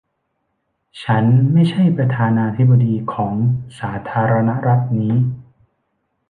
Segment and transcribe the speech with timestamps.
[1.03, 3.35] ฉันไม่ใช่ประธานาธิบดีของ
[3.79, 5.13] สาธารณรัฐนี้